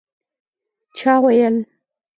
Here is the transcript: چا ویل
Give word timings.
چا 0.97 1.13
ویل 1.23 1.55